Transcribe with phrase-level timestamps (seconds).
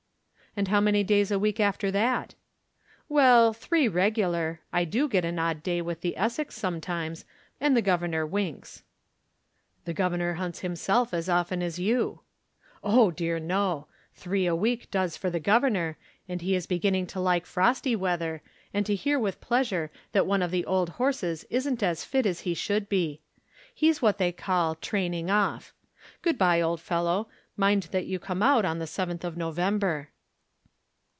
[0.53, 2.35] "And how many days a week after that?"
[3.07, 4.59] "Well, three regular.
[4.73, 7.23] I do get an odd day with the Essex sometimes,
[7.61, 8.83] and the governor winks."
[9.85, 12.19] "The governor hunts himself as often as you."
[12.83, 17.21] "Oh dear no; three a week does for the governor, and he is beginning to
[17.21, 18.41] like frosty weather,
[18.73, 22.41] and to hear with pleasure that one of the old horses isn't as fit as
[22.41, 23.21] he should be.
[23.73, 25.73] He's what they call training off.
[26.21, 27.29] Good bye, old fellow.
[27.55, 30.09] Mind you come out on the 7th of November."